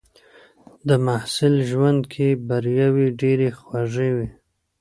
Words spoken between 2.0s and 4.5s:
کې بریاوې ډېرې خوږې وي.